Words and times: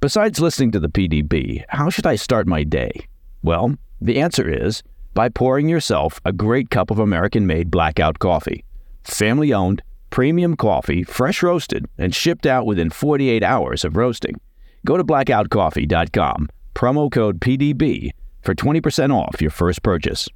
besides 0.00 0.40
listening 0.40 0.70
to 0.72 0.80
the 0.80 0.88
PDB, 0.88 1.64
how 1.68 1.90
should 1.90 2.06
I 2.06 2.16
start 2.16 2.46
my 2.46 2.64
day? 2.64 2.90
Well, 3.42 3.76
the 4.00 4.20
answer 4.20 4.48
is 4.48 4.82
by 5.14 5.28
pouring 5.28 5.68
yourself 5.68 6.20
a 6.24 6.32
great 6.32 6.70
cup 6.70 6.90
of 6.90 6.98
American 6.98 7.46
made 7.46 7.70
Blackout 7.70 8.18
Coffee. 8.18 8.64
Family 9.04 9.52
owned, 9.52 9.82
premium 10.10 10.56
coffee, 10.56 11.02
fresh 11.02 11.42
roasted, 11.42 11.86
and 11.98 12.14
shipped 12.14 12.46
out 12.46 12.66
within 12.66 12.90
48 12.90 13.42
hours 13.42 13.84
of 13.84 13.96
roasting. 13.96 14.40
Go 14.86 14.96
to 14.96 15.04
blackoutcoffee.com, 15.04 16.48
promo 16.74 17.10
code 17.10 17.40
PDB 17.40 18.10
for 18.42 18.54
20% 18.54 19.12
off 19.12 19.40
your 19.40 19.50
first 19.50 19.82
purchase. 19.82 20.28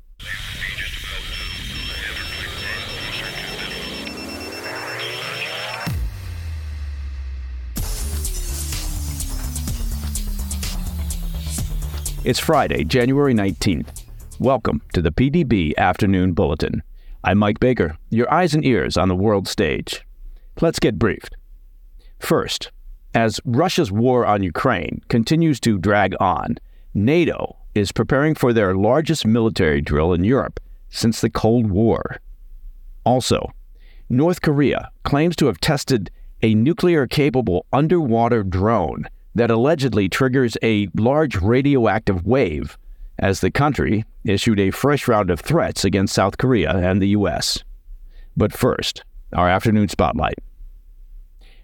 It's 12.25 12.39
Friday, 12.39 12.85
January 12.85 13.35
19th. 13.35 14.05
Welcome 14.39 14.81
to 14.93 15.03
the 15.03 15.11
PDB 15.11 15.77
Afternoon 15.77 16.35
Bulletin. 16.35 16.85
I'm 17.25 17.37
Mike 17.39 17.59
Baker, 17.59 17.99
your 18.11 18.33
eyes 18.33 18.55
and 18.55 18.65
ears 18.65 18.97
on 18.97 19.09
the 19.09 19.17
world 19.17 19.49
stage. 19.49 20.07
Let's 20.61 20.79
get 20.79 21.01
briefed. 21.01 21.35
First, 22.21 22.71
as 23.13 23.41
Russia's 23.45 23.91
war 23.91 24.25
on 24.25 24.45
Ukraine 24.45 25.03
continues 25.09 25.59
to 25.61 25.79
drag 25.79 26.15
on, 26.21 26.59
NATO 26.95 27.57
is 27.75 27.91
preparing 27.91 28.37
for 28.37 28.53
their 28.53 28.77
largest 28.77 29.27
military 29.27 29.81
drill 29.81 30.13
in 30.13 30.23
Europe 30.23 30.61
since 30.91 31.21
the 31.21 31.31
Cold 31.31 31.73
War. 31.73 32.21
Also, 33.03 33.51
North 34.09 34.43
Korea 34.43 34.93
claims 35.03 35.35
to 35.35 35.47
have 35.47 35.59
tested 35.59 36.09
a 36.41 36.55
nuclear 36.55 37.09
capable 37.09 37.67
underwater 37.73 38.45
drone 38.45 39.09
that 39.35 39.51
allegedly 39.51 40.09
triggers 40.09 40.57
a 40.63 40.89
large 40.95 41.37
radioactive 41.37 42.25
wave 42.25 42.77
as 43.19 43.41
the 43.41 43.51
country 43.51 44.05
issued 44.25 44.61
a 44.61 44.71
fresh 44.71 45.09
round 45.09 45.31
of 45.31 45.41
threats 45.41 45.85
against 45.85 46.15
South 46.15 46.39
Korea 46.39 46.77
and 46.77 47.01
the 47.01 47.09
U.S. 47.09 47.63
But 48.37 48.53
first, 48.53 49.05
our 49.33 49.49
afternoon 49.49 49.89
spotlight. 49.89 50.39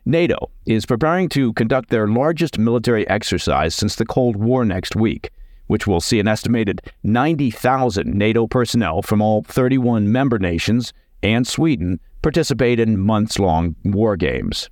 NATO 0.05 0.51
is 0.67 0.87
preparing 0.87 1.29
to 1.31 1.53
conduct 1.53 1.91
their 1.91 2.09
largest 2.09 2.59
military 2.59 3.07
exercise 3.09 3.75
since 3.75 3.97
the 3.97 4.07
Cold 4.07 4.37
War 4.37 4.65
next 4.65 4.97
week, 4.97 5.31
which 5.67 5.87
will 5.87 6.01
see 6.01 6.19
an 6.19 6.29
estimated 6.29 6.81
90,000 7.03 8.15
NATO 8.15 8.47
personnel 8.47 9.03
from 9.03 9.21
all 9.21 9.43
31 9.43 10.11
member 10.11 10.39
nations 10.39 10.95
and 11.23 11.47
Sweden 11.47 12.01
participate 12.23 12.81
in 12.81 12.99
months 12.99 13.39
long 13.39 13.77
war 13.85 14.17
games. 14.17 14.71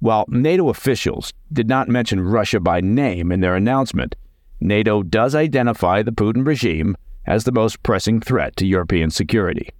While 0.00 0.26
NATO 0.28 0.68
officials 0.68 1.32
did 1.52 1.68
not 1.68 1.88
mention 1.88 2.20
Russia 2.20 2.60
by 2.60 2.80
name 2.80 3.32
in 3.32 3.40
their 3.40 3.56
announcement, 3.56 4.14
NATO 4.60 5.02
does 5.02 5.34
identify 5.34 6.02
the 6.02 6.12
Putin 6.12 6.46
regime 6.46 6.96
as 7.26 7.44
the 7.44 7.52
most 7.52 7.82
pressing 7.82 8.20
threat 8.20 8.54
to 8.56 8.66
European 8.66 9.10
security. 9.10 9.70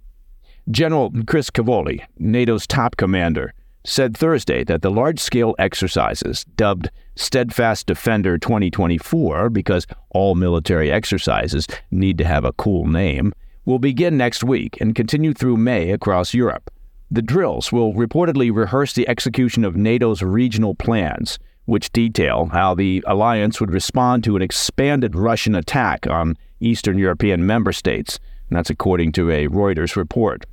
General 0.69 1.11
Chris 1.25 1.49
Cavoli, 1.49 2.01
NATO's 2.19 2.67
top 2.67 2.97
commander, 2.97 3.53
said 3.85 4.15
Thursday 4.15 4.63
that 4.65 4.81
the 4.81 4.91
large 4.91 5.19
scale 5.19 5.55
exercises, 5.57 6.43
dubbed 6.57 6.91
Steadfast 7.15 7.87
Defender 7.87 8.37
2024 8.37 9.49
because 9.49 9.87
all 10.09 10.35
military 10.35 10.91
exercises 10.91 11.65
need 11.91 12.17
to 12.17 12.25
have 12.25 12.43
a 12.43 12.53
cool 12.53 12.87
name, 12.87 13.33
will 13.65 13.79
begin 13.79 14.17
next 14.17 14.43
week 14.43 14.79
and 14.81 14.95
continue 14.95 15.33
through 15.33 15.57
May 15.57 15.91
across 15.91 16.33
Europe. 16.33 16.69
The 17.11 17.23
drills 17.23 17.71
will 17.71 17.93
reportedly 17.93 18.53
rehearse 18.53 18.93
the 18.93 19.07
execution 19.07 19.63
of 19.65 19.75
NATO's 19.75 20.21
regional 20.21 20.75
plans, 20.75 21.39
which 21.65 21.91
detail 21.91 22.49
how 22.51 22.75
the 22.75 23.03
alliance 23.07 23.59
would 23.59 23.71
respond 23.71 24.23
to 24.23 24.35
an 24.35 24.43
expanded 24.43 25.15
Russian 25.15 25.55
attack 25.55 26.05
on 26.05 26.37
Eastern 26.59 26.99
European 26.99 27.47
member 27.47 27.71
states. 27.71 28.19
And 28.47 28.57
that's 28.57 28.69
according 28.69 29.13
to 29.13 29.31
a 29.31 29.47
Reuters 29.47 29.95
report. 29.95 30.45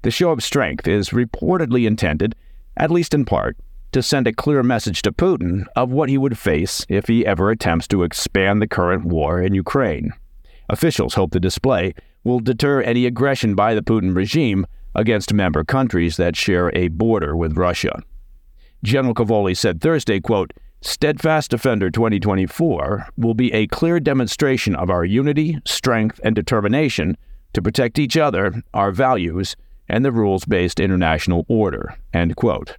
The 0.00 0.10
show 0.10 0.30
of 0.30 0.42
strength 0.42 0.88
is 0.88 1.10
reportedly 1.10 1.86
intended, 1.86 2.34
at 2.78 2.90
least 2.90 3.12
in 3.12 3.26
part, 3.26 3.58
to 3.92 4.02
send 4.02 4.26
a 4.26 4.32
clear 4.32 4.62
message 4.62 5.02
to 5.02 5.12
Putin 5.12 5.64
of 5.76 5.90
what 5.90 6.08
he 6.08 6.16
would 6.16 6.38
face 6.38 6.86
if 6.88 7.08
he 7.08 7.26
ever 7.26 7.50
attempts 7.50 7.86
to 7.88 8.04
expand 8.04 8.62
the 8.62 8.68
current 8.68 9.04
war 9.04 9.42
in 9.42 9.54
Ukraine. 9.54 10.14
Officials 10.70 11.14
hope 11.14 11.32
the 11.32 11.40
display 11.40 11.92
will 12.24 12.40
deter 12.40 12.80
any 12.80 13.04
aggression 13.04 13.54
by 13.54 13.74
the 13.74 13.82
Putin 13.82 14.14
regime 14.16 14.66
against 14.94 15.32
member 15.32 15.64
countries 15.64 16.16
that 16.16 16.36
share 16.36 16.74
a 16.76 16.88
border 16.88 17.36
with 17.36 17.56
Russia. 17.56 18.02
General 18.82 19.14
Cavoli 19.14 19.56
said 19.56 19.80
Thursday, 19.80 20.20
quote, 20.20 20.52
Steadfast 20.82 21.50
Defender 21.50 21.90
2024 21.90 23.08
will 23.18 23.34
be 23.34 23.52
a 23.52 23.66
clear 23.66 24.00
demonstration 24.00 24.74
of 24.74 24.88
our 24.88 25.04
unity, 25.04 25.58
strength, 25.66 26.18
and 26.24 26.34
determination 26.34 27.18
to 27.52 27.60
protect 27.60 27.98
each 27.98 28.16
other, 28.16 28.62
our 28.72 28.90
values, 28.90 29.56
and 29.88 30.04
the 30.04 30.12
rules 30.12 30.44
based 30.46 30.80
international 30.80 31.44
order. 31.48 31.98
End 32.14 32.36
quote. 32.36 32.78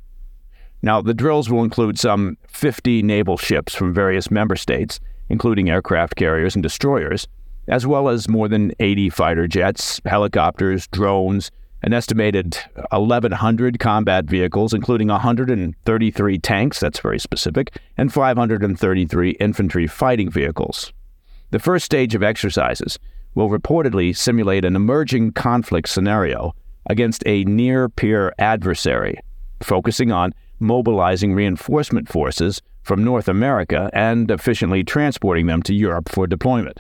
Now, 0.82 1.02
the 1.02 1.14
drills 1.14 1.50
will 1.50 1.64
include 1.64 2.00
some 2.00 2.38
50 2.48 3.04
naval 3.04 3.38
ships 3.38 3.76
from 3.76 3.94
various 3.94 4.32
member 4.32 4.56
states, 4.56 5.00
including 5.30 5.70
aircraft 5.70 6.16
carriers 6.16 6.56
and 6.56 6.64
destroyers, 6.64 7.28
as 7.68 7.86
well 7.86 8.10
as 8.10 8.28
more 8.28 8.48
than 8.48 8.74
80 8.80 9.12
fighter 9.12 9.48
jets, 9.48 10.02
helicopters, 10.06 10.88
drones, 10.88 11.52
an 11.84 11.94
estimated 11.94 12.58
1,100 12.92 13.80
combat 13.80 14.26
vehicles, 14.26 14.74
including 14.74 15.08
133 15.08 16.40
tanks, 16.40 16.80
that's 16.80 17.00
very 17.00 17.20
specific, 17.20 17.78
and 17.98 18.14
533 18.14 19.32
infantry 19.32 19.88
fighting 19.88 20.30
vehicles. 20.30 20.94
The 21.50 21.60
first 21.60 21.86
stage 21.86 22.16
of 22.16 22.24
exercises 22.24 23.00
will 23.34 23.50
reportedly 23.50 24.16
simulate 24.16 24.66
an 24.66 24.76
emerging 24.76 25.34
conflict 25.34 25.90
scenario 25.90 26.54
against 26.86 27.24
a 27.26 27.44
near 27.46 27.90
peer 27.90 28.34
adversary, 28.38 29.18
focusing 29.62 30.12
on 30.12 30.34
mobilizing 30.60 31.34
reinforcement 31.34 32.08
forces 32.08 32.62
from 32.84 33.04
North 33.04 33.28
America 33.28 33.90
and 33.94 34.30
efficiently 34.32 34.84
transporting 34.84 35.48
them 35.48 35.62
to 35.64 35.74
Europe 35.74 36.10
for 36.10 36.28
deployment. 36.28 36.80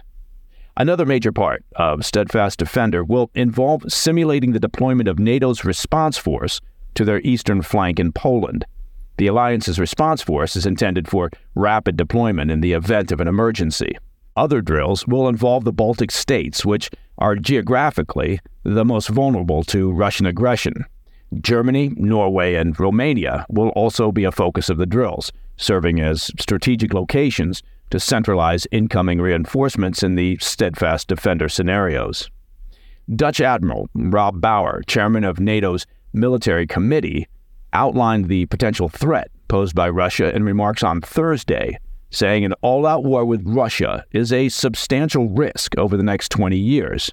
Another 0.77 1.05
major 1.05 1.31
part 1.31 1.65
of 1.75 2.05
Steadfast 2.05 2.57
Defender 2.57 3.03
will 3.03 3.29
involve 3.35 3.83
simulating 3.91 4.53
the 4.53 4.59
deployment 4.59 5.09
of 5.09 5.19
NATO's 5.19 5.65
response 5.65 6.17
force 6.17 6.61
to 6.95 7.03
their 7.03 7.19
eastern 7.21 7.61
flank 7.61 7.99
in 7.99 8.13
Poland. 8.13 8.65
The 9.17 9.27
alliance's 9.27 9.79
response 9.79 10.21
force 10.21 10.55
is 10.55 10.65
intended 10.65 11.07
for 11.07 11.29
rapid 11.55 11.97
deployment 11.97 12.51
in 12.51 12.61
the 12.61 12.73
event 12.73 13.11
of 13.11 13.19
an 13.19 13.27
emergency. 13.27 13.97
Other 14.37 14.61
drills 14.61 15.05
will 15.05 15.27
involve 15.27 15.65
the 15.65 15.73
Baltic 15.73 16.09
states, 16.09 16.65
which 16.65 16.89
are 17.17 17.35
geographically 17.35 18.39
the 18.63 18.85
most 18.85 19.09
vulnerable 19.09 19.63
to 19.65 19.91
Russian 19.91 20.25
aggression. 20.25 20.85
Germany, 21.41 21.91
Norway, 21.97 22.55
and 22.55 22.79
Romania 22.79 23.45
will 23.49 23.69
also 23.69 24.11
be 24.11 24.23
a 24.23 24.31
focus 24.31 24.69
of 24.69 24.77
the 24.77 24.85
drills, 24.85 25.31
serving 25.57 25.99
as 25.99 26.31
strategic 26.39 26.93
locations 26.93 27.61
to 27.91 27.99
centralize 27.99 28.67
incoming 28.71 29.21
reinforcements 29.21 30.01
in 30.01 30.15
the 30.15 30.37
steadfast 30.41 31.07
defender 31.07 31.47
scenarios. 31.47 32.29
Dutch 33.15 33.41
Admiral 33.41 33.89
Rob 33.93 34.41
Bauer, 34.41 34.81
chairman 34.87 35.23
of 35.23 35.39
NATO's 35.39 35.85
military 36.13 36.65
committee, 36.65 37.27
outlined 37.73 38.27
the 38.27 38.45
potential 38.47 38.89
threat 38.89 39.29
posed 39.47 39.75
by 39.75 39.89
Russia 39.89 40.33
in 40.35 40.43
remarks 40.43 40.83
on 40.83 41.01
Thursday, 41.01 41.77
saying 42.09 42.45
an 42.45 42.53
all 42.61 42.85
out 42.85 43.03
war 43.03 43.25
with 43.25 43.41
Russia 43.45 44.05
is 44.11 44.31
a 44.31 44.49
substantial 44.49 45.29
risk 45.29 45.77
over 45.77 45.97
the 45.97 46.03
next 46.03 46.29
20 46.29 46.57
years. 46.57 47.11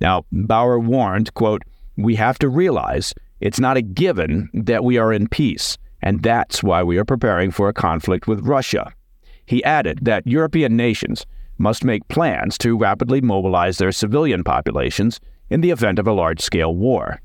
Now, 0.00 0.24
Bauer 0.32 0.78
warned, 0.78 1.32
quote, 1.34 1.62
We 1.96 2.14
have 2.16 2.38
to 2.38 2.48
realize 2.48 3.14
it's 3.40 3.60
not 3.60 3.76
a 3.76 3.82
given 3.82 4.48
that 4.54 4.84
we 4.84 4.96
are 4.96 5.12
in 5.12 5.28
peace, 5.28 5.76
and 6.02 6.22
that's 6.22 6.62
why 6.62 6.82
we 6.82 6.96
are 6.98 7.04
preparing 7.04 7.50
for 7.50 7.68
a 7.68 7.74
conflict 7.74 8.26
with 8.26 8.46
Russia. 8.46 8.92
He 9.46 9.62
added 9.64 10.00
that 10.02 10.26
European 10.26 10.76
nations 10.76 11.26
must 11.58 11.84
make 11.84 12.08
plans 12.08 12.58
to 12.58 12.76
rapidly 12.76 13.20
mobilize 13.20 13.78
their 13.78 13.92
civilian 13.92 14.42
populations 14.42 15.20
in 15.50 15.60
the 15.60 15.70
event 15.70 15.98
of 15.98 16.06
a 16.06 16.12
large 16.12 16.40
scale 16.40 16.74
war. 16.74 17.20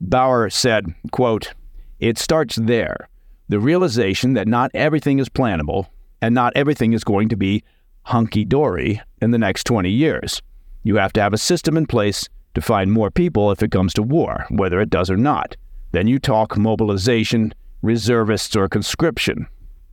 Bauer 0.00 0.50
said, 0.50 0.94
quote, 1.10 1.54
It 1.98 2.18
starts 2.18 2.56
there 2.56 3.08
the 3.48 3.60
realization 3.60 4.34
that 4.34 4.48
not 4.48 4.70
everything 4.72 5.18
is 5.18 5.28
plannable 5.28 5.88
and 6.20 6.34
not 6.34 6.52
everything 6.56 6.92
is 6.92 7.04
going 7.04 7.28
to 7.28 7.36
be 7.36 7.62
hunky 8.04 8.44
dory 8.44 9.00
in 9.20 9.30
the 9.30 9.38
next 9.38 9.64
20 9.64 9.90
years. 9.90 10.40
You 10.82 10.96
have 10.96 11.12
to 11.14 11.20
have 11.20 11.32
a 11.32 11.38
system 11.38 11.76
in 11.76 11.86
place 11.86 12.28
to 12.54 12.60
find 12.60 12.90
more 12.90 13.10
people 13.10 13.50
if 13.50 13.62
it 13.62 13.70
comes 13.70 13.94
to 13.94 14.02
war, 14.02 14.46
whether 14.50 14.80
it 14.80 14.90
does 14.90 15.10
or 15.10 15.16
not. 15.16 15.56
Then 15.92 16.06
you 16.06 16.18
talk 16.18 16.56
mobilization, 16.56 17.54
reservists, 17.82 18.56
or 18.56 18.68
conscription. 18.68 19.46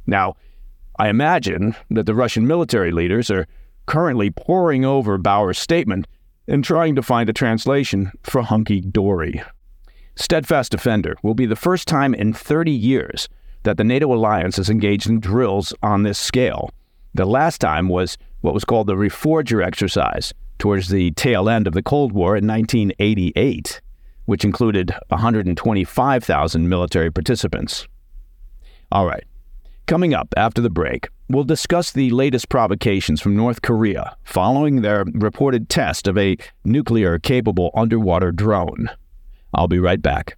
Now, 0.08 0.36
I 1.00 1.08
imagine 1.08 1.76
that 1.90 2.06
the 2.06 2.14
Russian 2.14 2.46
military 2.46 2.92
leaders 2.92 3.32
are 3.32 3.48
currently 3.86 4.32
poring 4.32 4.84
over 4.84 5.18
Bauer's 5.18 5.58
statement 5.58 6.08
and 6.46 6.62
trying 6.64 6.94
to 6.96 7.02
find 7.02 7.30
a 7.30 7.34
translation 7.34 8.12
for 8.24 8.42
hunky 8.42 8.82
dory. 8.82 9.42
Steadfast 10.16 10.72
Defender 10.72 11.16
will 11.24 11.34
be 11.34 11.46
the 11.46 11.56
first 11.56 11.88
time 11.88 12.14
in 12.14 12.34
30 12.34 12.72
years 12.72 13.30
that 13.64 13.78
the 13.78 13.84
NATO 13.86 14.14
alliance 14.14 14.58
has 14.58 14.70
engaged 14.70 15.08
in 15.08 15.22
drills 15.22 15.74
on 15.82 16.04
this 16.04 16.20
scale. 16.20 16.70
The 17.14 17.26
last 17.26 17.60
time 17.62 17.88
was 17.88 18.18
what 18.42 18.54
was 18.54 18.66
called 18.66 18.88
the 18.88 18.96
Reforger 18.96 19.66
exercise 19.66 20.34
towards 20.58 20.90
the 20.90 21.12
tail 21.12 21.48
end 21.48 21.66
of 21.66 21.74
the 21.74 21.82
Cold 21.82 22.12
War 22.12 22.36
in 22.36 22.46
1988, 22.46 23.80
which 24.26 24.44
included 24.44 24.94
125,000 25.08 26.68
military 26.68 27.10
participants. 27.10 27.88
All 28.92 29.06
right. 29.06 29.24
Coming 29.90 30.14
up 30.14 30.36
after 30.38 30.62
the 30.62 30.70
break, 30.70 31.08
we'll 31.30 31.44
discuss 31.44 31.92
the 31.92 32.12
latest 32.12 32.48
provocations 32.48 33.22
from 33.22 33.36
North 33.36 33.64
Korea 33.64 34.16
following 34.24 34.84
their 34.84 35.04
reported 35.16 35.68
test 35.68 36.08
of 36.08 36.16
a 36.16 36.38
nuclear 36.64 37.18
capable 37.18 37.72
underwater 37.74 38.32
drone. 38.32 38.92
I'll 39.52 39.68
be 39.68 39.80
right 39.80 40.00
back. 40.00 40.38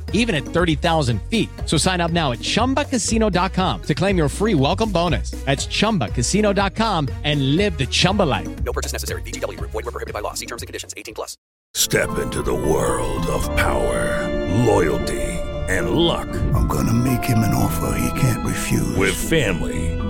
even 0.13 0.35
at 0.35 0.43
30,000 0.43 1.21
feet. 1.23 1.49
So 1.65 1.75
sign 1.77 1.99
up 1.99 2.11
now 2.11 2.31
at 2.31 2.39
chumbacasino.com 2.39 3.81
to 3.81 3.93
claim 3.95 4.17
your 4.17 4.29
free 4.29 4.53
welcome 4.55 4.91
bonus. 4.91 5.31
That's 5.45 5.67
chumbacasino.com 5.67 7.09
and 7.23 7.57
live 7.57 7.77
the 7.77 7.87
Chumba 7.87 8.23
life. 8.23 8.63
No 8.63 8.71
purchase 8.71 8.93
necessary. 8.93 9.23
VGW 9.23 9.57
Group. 9.57 9.71
Void 9.71 9.85
were 9.85 9.91
prohibited 9.91 10.13
by 10.13 10.21
law. 10.21 10.35
See 10.35 10.45
terms 10.45 10.61
and 10.61 10.67
conditions. 10.67 10.93
18 10.95 11.15
plus. 11.15 11.35
Step 11.73 12.19
into 12.19 12.41
the 12.41 12.53
world 12.53 13.25
of 13.27 13.43
power, 13.55 14.27
loyalty, 14.65 15.21
and 15.69 15.91
luck. 15.91 16.27
I'm 16.53 16.67
gonna 16.67 16.93
make 16.93 17.23
him 17.23 17.39
an 17.39 17.53
offer 17.53 17.97
he 17.97 18.19
can't 18.19 18.45
refuse. 18.45 18.95
With 18.97 19.15
family, 19.15 19.97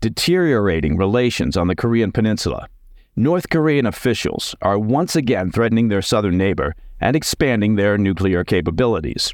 deteriorating 0.00 0.96
relations 0.96 1.56
on 1.56 1.68
the 1.68 1.76
Korean 1.76 2.12
Peninsula, 2.12 2.68
North 3.16 3.48
Korean 3.48 3.86
officials 3.86 4.54
are 4.60 4.78
once 4.78 5.16
again 5.16 5.50
threatening 5.50 5.88
their 5.88 6.02
southern 6.02 6.36
neighbor 6.36 6.74
and 7.00 7.16
expanding 7.16 7.74
their 7.76 7.96
nuclear 7.96 8.44
capabilities. 8.44 9.32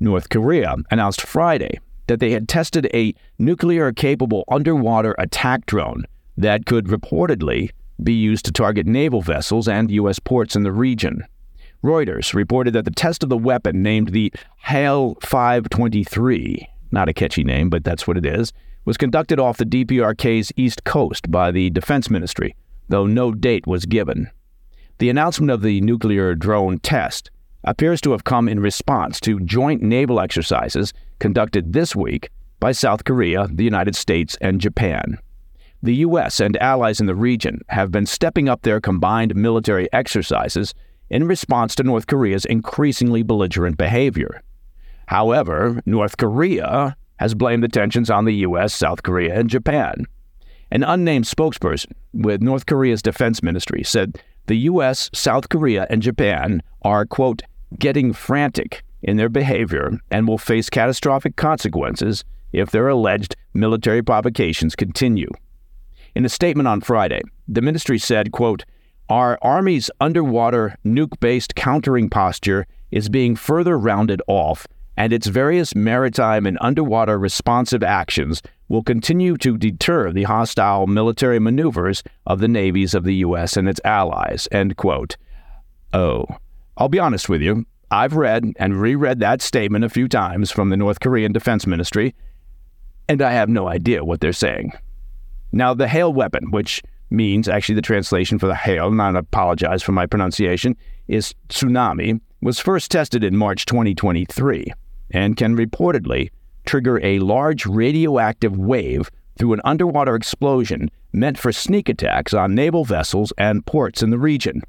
North 0.00 0.28
Korea 0.28 0.76
announced 0.90 1.20
Friday 1.20 1.78
that 2.06 2.20
they 2.20 2.30
had 2.30 2.48
tested 2.48 2.88
a 2.94 3.14
nuclear 3.38 3.92
capable 3.92 4.44
underwater 4.48 5.14
attack 5.18 5.66
drone 5.66 6.04
that 6.36 6.66
could 6.66 6.86
reportedly 6.86 7.70
be 8.02 8.14
used 8.14 8.44
to 8.44 8.52
target 8.52 8.86
naval 8.86 9.20
vessels 9.20 9.68
and 9.68 9.90
U.S. 9.90 10.18
ports 10.18 10.56
in 10.56 10.62
the 10.62 10.72
region. 10.72 11.24
Reuters 11.82 12.34
reported 12.34 12.72
that 12.74 12.84
the 12.84 12.90
test 12.90 13.22
of 13.22 13.28
the 13.28 13.36
weapon, 13.36 13.82
named 13.82 14.08
the 14.08 14.32
Haeil 14.66 15.22
523, 15.22 16.68
not 16.90 17.08
a 17.08 17.12
catchy 17.12 17.44
name, 17.44 17.70
but 17.70 17.84
that's 17.84 18.06
what 18.06 18.16
it 18.16 18.26
is, 18.26 18.52
was 18.88 18.96
conducted 18.96 19.38
off 19.38 19.58
the 19.58 19.66
DPRK's 19.66 20.50
east 20.56 20.82
coast 20.82 21.30
by 21.30 21.50
the 21.50 21.68
Defense 21.68 22.08
Ministry, 22.08 22.56
though 22.88 23.04
no 23.04 23.32
date 23.32 23.66
was 23.66 23.84
given. 23.84 24.30
The 24.96 25.10
announcement 25.10 25.50
of 25.50 25.60
the 25.60 25.82
nuclear 25.82 26.34
drone 26.34 26.78
test 26.78 27.30
appears 27.64 28.00
to 28.00 28.12
have 28.12 28.24
come 28.24 28.48
in 28.48 28.60
response 28.60 29.20
to 29.20 29.40
joint 29.40 29.82
naval 29.82 30.18
exercises 30.18 30.94
conducted 31.18 31.74
this 31.74 31.94
week 31.94 32.30
by 32.60 32.72
South 32.72 33.04
Korea, 33.04 33.46
the 33.52 33.62
United 33.62 33.94
States, 33.94 34.38
and 34.40 34.58
Japan. 34.58 35.18
The 35.82 35.96
U.S. 35.96 36.40
and 36.40 36.56
allies 36.56 36.98
in 36.98 37.04
the 37.04 37.14
region 37.14 37.60
have 37.68 37.92
been 37.92 38.06
stepping 38.06 38.48
up 38.48 38.62
their 38.62 38.80
combined 38.80 39.36
military 39.36 39.92
exercises 39.92 40.72
in 41.10 41.28
response 41.28 41.74
to 41.74 41.82
North 41.82 42.06
Korea's 42.06 42.46
increasingly 42.46 43.22
belligerent 43.22 43.76
behavior. 43.76 44.42
However, 45.08 45.82
North 45.84 46.16
Korea 46.16 46.96
has 47.18 47.34
blamed 47.34 47.62
the 47.62 47.68
tensions 47.68 48.10
on 48.10 48.24
the 48.24 48.34
U.S., 48.36 48.74
South 48.74 49.02
Korea, 49.02 49.38
and 49.38 49.50
Japan. 49.50 50.06
An 50.70 50.82
unnamed 50.82 51.24
spokesperson 51.24 51.92
with 52.12 52.42
North 52.42 52.66
Korea's 52.66 53.02
defense 53.02 53.42
ministry 53.42 53.82
said 53.82 54.20
the 54.46 54.56
U.S., 54.58 55.10
South 55.12 55.48
Korea, 55.48 55.86
and 55.90 56.02
Japan 56.02 56.62
are, 56.82 57.06
quote, 57.06 57.42
getting 57.78 58.12
frantic 58.12 58.82
in 59.02 59.16
their 59.16 59.28
behavior 59.28 59.98
and 60.10 60.26
will 60.26 60.38
face 60.38 60.70
catastrophic 60.70 61.36
consequences 61.36 62.24
if 62.52 62.70
their 62.70 62.88
alleged 62.88 63.36
military 63.54 64.02
provocations 64.02 64.74
continue. 64.74 65.28
In 66.14 66.24
a 66.24 66.28
statement 66.28 66.66
on 66.66 66.80
Friday, 66.80 67.20
the 67.46 67.62
ministry 67.62 67.98
said, 67.98 68.32
quote, 68.32 68.64
Our 69.08 69.38
Army's 69.42 69.90
underwater 70.00 70.76
nuke 70.84 71.20
based 71.20 71.54
countering 71.54 72.08
posture 72.08 72.66
is 72.90 73.08
being 73.08 73.36
further 73.36 73.78
rounded 73.78 74.22
off, 74.26 74.66
and 74.98 75.12
its 75.12 75.28
various 75.28 75.76
maritime 75.76 76.44
and 76.44 76.58
underwater 76.60 77.16
responsive 77.16 77.84
actions 77.84 78.42
will 78.68 78.82
continue 78.82 79.36
to 79.36 79.56
deter 79.56 80.10
the 80.10 80.24
hostile 80.24 80.88
military 80.88 81.38
maneuvers 81.38 82.02
of 82.26 82.40
the 82.40 82.48
navies 82.48 82.94
of 82.94 83.04
the 83.04 83.14
U.S. 83.14 83.56
and 83.56 83.68
its 83.68 83.80
allies. 83.84 84.48
End 84.50 84.76
quote. 84.76 85.16
Oh, 85.92 86.26
I'll 86.76 86.88
be 86.88 86.98
honest 86.98 87.28
with 87.28 87.40
you. 87.40 87.64
I've 87.92 88.14
read 88.14 88.44
and 88.56 88.80
reread 88.80 89.20
that 89.20 89.40
statement 89.40 89.84
a 89.84 89.88
few 89.88 90.08
times 90.08 90.50
from 90.50 90.68
the 90.68 90.76
North 90.76 90.98
Korean 90.98 91.30
Defense 91.32 91.64
Ministry, 91.64 92.12
and 93.08 93.22
I 93.22 93.30
have 93.30 93.48
no 93.48 93.68
idea 93.68 94.04
what 94.04 94.20
they're 94.20 94.32
saying. 94.32 94.72
Now, 95.52 95.74
the 95.74 95.86
Haeil 95.86 96.12
weapon, 96.12 96.50
which 96.50 96.82
means 97.08 97.48
actually 97.48 97.76
the 97.76 97.82
translation 97.82 98.40
for 98.40 98.48
the 98.48 98.52
Haeil, 98.52 98.88
and 98.88 99.00
I 99.00 99.16
apologize 99.16 99.80
for 99.80 99.92
my 99.92 100.06
pronunciation, 100.06 100.76
is 101.06 101.36
tsunami, 101.50 102.20
was 102.42 102.58
first 102.58 102.90
tested 102.90 103.22
in 103.22 103.36
March 103.36 103.64
2023 103.64 104.72
and 105.10 105.36
can 105.36 105.56
reportedly 105.56 106.30
trigger 106.66 107.00
a 107.04 107.18
large 107.18 107.66
radioactive 107.66 108.56
wave 108.56 109.10
through 109.38 109.52
an 109.52 109.60
underwater 109.64 110.14
explosion 110.14 110.90
meant 111.12 111.38
for 111.38 111.52
sneak 111.52 111.88
attacks 111.88 112.34
on 112.34 112.54
naval 112.54 112.84
vessels 112.84 113.32
and 113.38 113.64
ports 113.64 114.02
in 114.02 114.10
the 114.10 114.18
region. 114.18 114.62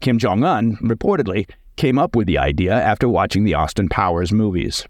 Kim 0.00 0.18
Jong 0.18 0.44
un 0.44 0.76
reportedly 0.76 1.48
came 1.76 1.98
up 1.98 2.14
with 2.14 2.26
the 2.26 2.38
idea 2.38 2.72
after 2.72 3.08
watching 3.08 3.44
the 3.44 3.54
Austin 3.54 3.88
Powers 3.88 4.32
movies. 4.32 4.86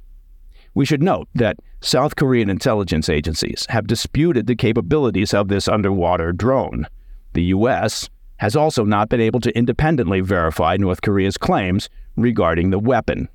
We 0.74 0.84
should 0.84 1.02
note 1.02 1.28
that 1.34 1.58
South 1.80 2.14
Korean 2.16 2.50
intelligence 2.50 3.08
agencies 3.08 3.66
have 3.70 3.86
disputed 3.86 4.46
the 4.46 4.54
capabilities 4.54 5.32
of 5.32 5.48
this 5.48 5.66
underwater 5.66 6.32
drone. 6.32 6.86
The 7.32 7.44
U.S. 7.44 8.08
has 8.36 8.54
also 8.54 8.84
not 8.84 9.08
been 9.08 9.20
able 9.20 9.40
to 9.40 9.56
independently 9.56 10.20
verify 10.20 10.76
North 10.76 11.00
Korea's 11.02 11.38
claims 11.38 11.88
regarding 12.16 12.70
the 12.70 12.78
weapon. 12.78 13.28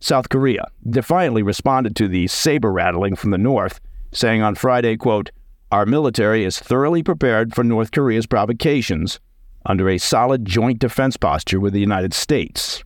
South 0.00 0.28
Korea 0.28 0.64
defiantly 0.88 1.42
responded 1.42 1.96
to 1.96 2.08
the 2.08 2.26
saber 2.28 2.72
rattling 2.72 3.16
from 3.16 3.30
the 3.30 3.38
North, 3.38 3.80
saying 4.12 4.42
on 4.42 4.54
Friday, 4.54 4.96
quote, 4.96 5.30
Our 5.72 5.86
military 5.86 6.44
is 6.44 6.58
thoroughly 6.58 7.02
prepared 7.02 7.54
for 7.54 7.64
North 7.64 7.90
Korea's 7.90 8.26
provocations 8.26 9.18
under 9.66 9.88
a 9.88 9.98
solid 9.98 10.44
joint 10.44 10.78
defense 10.78 11.16
posture 11.16 11.60
with 11.60 11.72
the 11.72 11.80
United 11.80 12.14
States. 12.14 12.82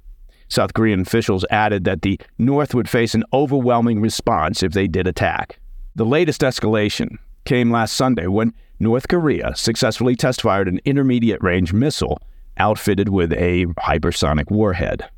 South 0.49 0.75
Korean 0.75 1.01
officials 1.01 1.47
added 1.51 1.85
that 1.85 2.03
the 2.03 2.21
North 2.39 2.75
would 2.75 2.89
face 2.89 3.15
an 3.15 3.25
overwhelming 3.33 4.01
response 4.01 4.63
if 4.63 4.73
they 4.73 4.87
did 4.87 5.07
attack. 5.07 5.59
The 5.95 6.05
latest 6.05 6.41
escalation 6.41 7.17
came 7.45 7.71
last 7.71 7.95
Sunday 7.95 8.27
when 8.27 8.55
North 8.81 9.09
Korea 9.09 9.55
successfully 9.55 10.17
test 10.17 10.43
fired 10.43 10.69
an 10.69 10.81
intermediate 10.85 11.43
range 11.43 11.73
missile 11.73 12.21
outfitted 12.59 13.09
with 13.09 13.33
a 13.33 13.67
hypersonic 13.79 14.51
warhead. 14.51 15.09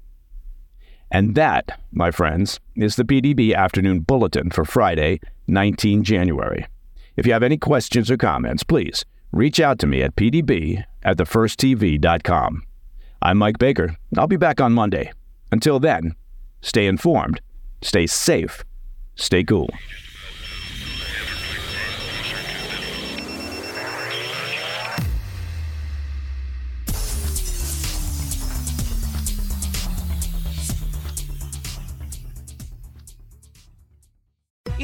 And 1.14 1.36
that, 1.36 1.78
my 1.92 2.10
friends, 2.10 2.58
is 2.74 2.96
the 2.96 3.04
PDB 3.04 3.54
Afternoon 3.54 4.00
Bulletin 4.00 4.50
for 4.50 4.64
Friday, 4.64 5.20
19 5.46 6.02
January. 6.02 6.66
If 7.16 7.24
you 7.24 7.32
have 7.32 7.44
any 7.44 7.56
questions 7.56 8.10
or 8.10 8.16
comments, 8.16 8.64
please 8.64 9.04
reach 9.30 9.60
out 9.60 9.78
to 9.78 9.86
me 9.86 10.02
at 10.02 10.16
pdb 10.16 10.82
at 11.04 11.16
thefirsttv.com. 11.18 12.64
I'm 13.22 13.38
Mike 13.38 13.58
Baker. 13.58 13.96
I'll 14.18 14.26
be 14.26 14.36
back 14.36 14.60
on 14.60 14.72
Monday. 14.72 15.12
Until 15.52 15.78
then, 15.78 16.16
stay 16.62 16.88
informed, 16.88 17.40
stay 17.80 18.08
safe, 18.08 18.64
stay 19.14 19.44
cool. 19.44 19.70